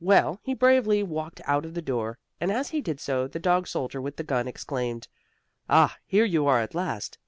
[0.00, 3.68] Well, he bravely walked out of the door, and as he did so the dog
[3.68, 5.06] soldier, with the gun, exclaimed:
[5.68, 7.18] "Ah, here you are at last!